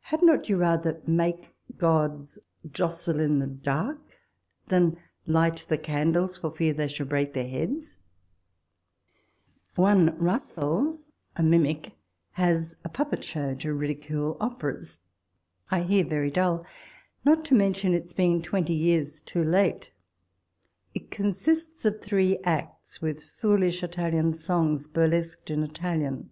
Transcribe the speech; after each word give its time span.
Had 0.00 0.20
not 0.20 0.50
you 0.50 0.58
rather 0.58 1.00
make 1.06 1.54
gods 1.78 2.38
"jostle 2.70 3.18
in 3.20 3.38
the 3.38 3.46
dark," 3.46 4.02
than 4.66 4.98
light 5.26 5.64
the 5.66 5.78
candles 5.78 6.36
for 6.36 6.50
fear 6.50 6.74
they 6.74 6.88
should 6.88 7.08
break 7.08 7.32
their 7.32 7.48
heads 7.48 8.02
'I 9.74 9.80
One 9.80 10.18
Russel, 10.18 11.00
a 11.36 11.42
mimic, 11.42 11.92
has 12.32 12.76
a 12.84 12.90
pujDpet 12.90 13.22
show 13.22 13.54
to 13.54 13.72
ridicule 13.72 14.36
Operas; 14.40 14.98
I 15.70 15.80
hear, 15.84 16.04
very 16.04 16.28
dull, 16.28 16.66
not 17.24 17.42
to 17.46 17.54
mention 17.54 17.94
its 17.94 18.12
being 18.12 18.42
twenty 18.42 18.74
years 18.74 19.22
too 19.22 19.42
late: 19.42 19.90
it 20.92 21.10
consists 21.10 21.86
of 21.86 22.02
three 22.02 22.36
acts, 22.44 23.00
with 23.00 23.24
foolish 23.24 23.82
Italian 23.82 24.34
songs 24.34 24.86
burlesqued 24.86 25.48
in 25.50 25.62
Italian. 25.62 26.28